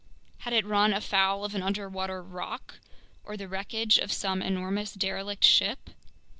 Had 0.39 0.53
it 0.53 0.65
run 0.65 0.93
afoul 0.93 1.45
of 1.45 1.53
an 1.53 1.61
underwater 1.61 2.23
rock 2.23 2.79
or 3.23 3.37
the 3.37 3.47
wreckage 3.47 3.99
of 3.99 4.11
some 4.11 4.41
enormous 4.41 4.93
derelict 4.95 5.43
ship? 5.43 5.91